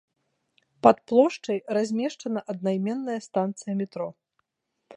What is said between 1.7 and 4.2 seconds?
размешчана аднайменная станцыя метро.